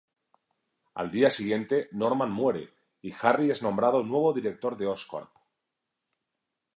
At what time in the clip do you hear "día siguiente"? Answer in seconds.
1.11-1.87